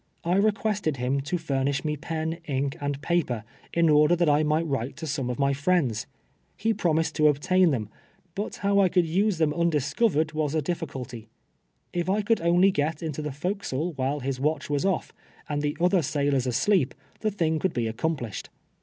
[0.23, 4.63] I recpiested him to furnish me pen, ink and paper, in order that I miglit
[4.63, 6.07] v\ rite to some of my friends.
[6.57, 7.87] He promised to obtain them—
[8.33, 11.27] but how I could use them undiscover ed was a dithcnlty.
[11.93, 15.13] If I could only get into the fore castle while his watch was off,
[15.47, 18.49] and the other sailors asleep, the thing could be accomplished.